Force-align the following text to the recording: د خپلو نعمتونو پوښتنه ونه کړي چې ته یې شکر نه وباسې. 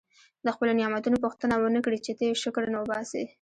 د 0.45 0.47
خپلو 0.55 0.71
نعمتونو 0.79 1.17
پوښتنه 1.25 1.53
ونه 1.57 1.79
کړي 1.85 1.99
چې 2.05 2.11
ته 2.17 2.23
یې 2.27 2.33
شکر 2.43 2.63
نه 2.73 2.77
وباسې. 2.81 3.21